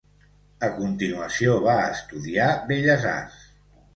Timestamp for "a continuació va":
0.67-1.77